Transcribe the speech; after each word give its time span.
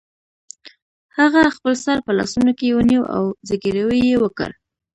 هغه 1.17 1.41
خپل 1.55 1.73
سر 1.83 1.97
په 2.05 2.11
لاسونو 2.17 2.51
کې 2.59 2.67
ونیو 2.77 3.01
او 3.15 3.23
زګیروی 3.49 3.99
یې 4.09 4.15
وکړ 4.23 4.49